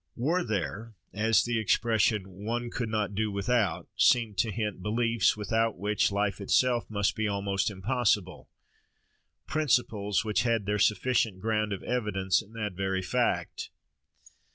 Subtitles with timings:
[0.15, 5.77] Were there, as the expression "one could not do without" seemed to hint, beliefs, without
[5.77, 8.49] which life itself must be almost impossible,
[9.45, 13.69] principles which had their sufficient ground of evidence in that very fact?